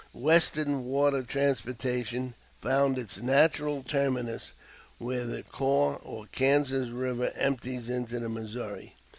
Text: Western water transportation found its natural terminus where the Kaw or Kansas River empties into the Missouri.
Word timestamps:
Western 0.15 0.83
water 0.85 1.21
transportation 1.21 2.33
found 2.59 2.97
its 2.97 3.19
natural 3.21 3.83
terminus 3.83 4.51
where 4.97 5.25
the 5.27 5.43
Kaw 5.43 5.97
or 5.97 6.25
Kansas 6.31 6.89
River 6.89 7.31
empties 7.35 7.87
into 7.87 8.19
the 8.19 8.27
Missouri. 8.27 8.95